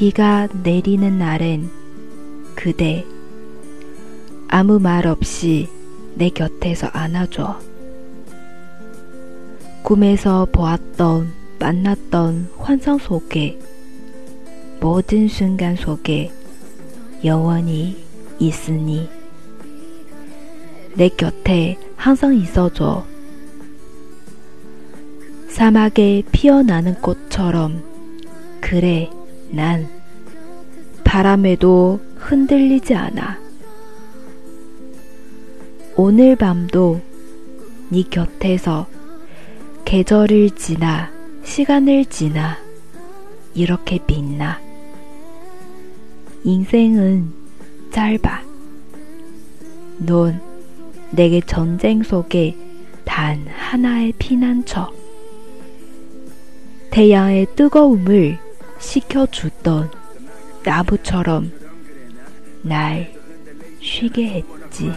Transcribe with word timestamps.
비가 0.00 0.48
내리는 0.62 1.18
날엔 1.18 1.68
그대 2.54 3.04
아무 4.48 4.78
말 4.80 5.06
없이 5.06 5.68
내 6.14 6.30
곁에서 6.30 6.86
안아줘. 6.86 7.60
꿈에서 9.82 10.46
보았던 10.52 11.30
만났던 11.58 12.48
환상 12.56 12.96
속에 12.96 13.58
모든 14.80 15.28
순간 15.28 15.76
속에 15.76 16.32
영원히 17.22 18.02
있으니 18.38 19.06
내 20.94 21.10
곁에 21.10 21.76
항상 21.96 22.34
있어줘. 22.34 23.04
사막에 25.50 26.22
피어나는 26.32 26.94
꽃처럼 27.02 27.82
그래 28.62 29.10
난 29.50 29.99
바람에도 31.10 32.00
흔들리지 32.14 32.94
않아. 32.94 33.36
오늘 35.96 36.36
밤도 36.36 37.00
네 37.88 38.04
곁에서 38.08 38.86
계절을 39.84 40.50
지나 40.50 41.10
시간을 41.42 42.04
지나 42.04 42.58
이렇게 43.54 43.98
빛나. 44.06 44.60
인생은 46.44 47.32
짧아. 47.90 48.44
넌 49.98 50.40
내게 51.10 51.40
전쟁 51.40 52.04
속에 52.04 52.56
단 53.04 53.48
하나의 53.48 54.12
피난처. 54.16 54.92
태양의 56.92 57.48
뜨거움을 57.56 58.38
식혀주던 58.78 59.99
나무처럼 60.64 61.50
날 62.62 63.12
쉬게 63.80 64.44
했지. 64.44 64.92